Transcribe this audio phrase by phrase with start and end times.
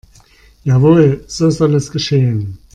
[0.65, 2.57] Jawohl, so soll es geschehen.